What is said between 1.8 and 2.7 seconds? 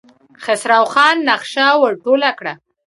ور ټوله کړه.